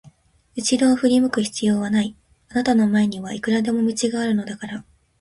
[0.57, 2.15] うしろを振り向く必要はない、
[2.49, 4.83] あなたの前にはいくらでも道があるのだから。